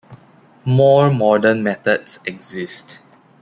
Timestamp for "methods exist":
1.61-3.01